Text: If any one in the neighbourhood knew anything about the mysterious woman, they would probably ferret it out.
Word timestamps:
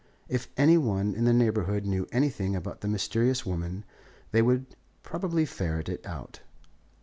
If 0.27 0.49
any 0.57 0.79
one 0.79 1.13
in 1.13 1.25
the 1.25 1.31
neighbourhood 1.31 1.85
knew 1.85 2.07
anything 2.11 2.55
about 2.55 2.81
the 2.81 2.87
mysterious 2.87 3.45
woman, 3.45 3.85
they 4.31 4.41
would 4.41 4.65
probably 5.03 5.45
ferret 5.45 5.89
it 5.89 6.03
out. 6.07 6.39